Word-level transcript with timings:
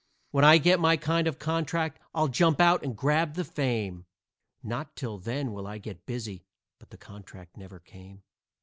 When 0.31 0.43
I 0.43 0.57
get 0.57 0.79
my 0.79 0.97
kind 0.97 1.27
of 1.27 1.37
contract, 1.37 1.99
I'll 2.15 2.27
jump 2.27 2.59
out 2.59 2.81
and 2.83 2.97
grab 2.97 3.35
the 3.35 3.45
fame, 3.45 4.07
Not 4.63 4.95
till 4.95 5.19
then 5.19 5.51
will 5.53 5.67
I 5.67 5.77
get 5.77 6.07
busy" 6.07 6.43
but 6.79 6.89
the 6.89 6.97
contract 6.97 7.55
never 7.55 7.77
came. 7.79 8.23